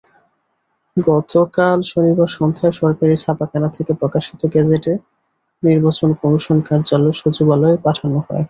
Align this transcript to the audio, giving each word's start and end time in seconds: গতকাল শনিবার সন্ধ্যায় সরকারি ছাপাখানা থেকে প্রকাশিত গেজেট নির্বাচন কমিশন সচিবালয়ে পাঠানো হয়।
গতকাল 0.97 1.77
শনিবার 1.91 2.29
সন্ধ্যায় 2.37 2.73
সরকারি 2.79 3.15
ছাপাখানা 3.17 3.69
থেকে 3.75 3.91
প্রকাশিত 3.93 4.41
গেজেট 4.53 4.85
নির্বাচন 5.63 6.09
কমিশন 6.21 6.57
সচিবালয়ে 7.19 7.77
পাঠানো 7.85 8.17
হয়। 8.19 8.39